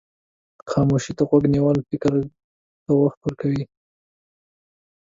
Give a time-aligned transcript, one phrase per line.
[0.69, 2.13] خاموشي ته غوږ نیول فکر
[2.85, 3.63] ته وخت ورکوي.